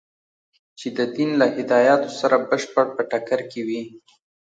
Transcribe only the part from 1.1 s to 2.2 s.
دین له هدایاتو